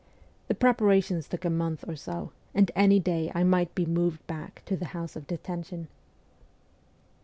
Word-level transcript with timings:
The 0.47 0.55
preparations 0.55 1.27
took 1.27 1.45
a 1.45 1.49
month 1.51 1.85
or 1.87 1.95
so, 1.95 2.31
and 2.55 2.71
any 2.75 2.99
day 2.99 3.31
I 3.35 3.43
might 3.43 3.75
be 3.75 3.85
moved 3.85 4.25
back 4.25 4.63
to 4.65 4.75
the 4.75 4.85
House 4.97 5.15
of 5.15 5.27
Detention. 5.27 5.89